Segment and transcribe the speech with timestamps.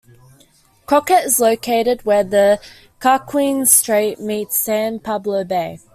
[0.87, 2.59] Crockett is located where the
[2.99, 5.77] Carquinez Strait meets San Pablo Bay.